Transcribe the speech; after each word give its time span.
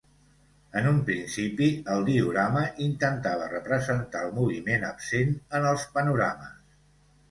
En 0.79 0.87
un 0.91 0.95
principi 1.09 1.67
el 1.97 2.07
diorama 2.09 2.65
intentava 2.87 3.53
representar 3.55 4.27
el 4.29 4.37
moviment 4.43 4.91
absent 4.93 5.41
en 5.61 5.73
els 5.75 5.91
panorames. 5.97 6.63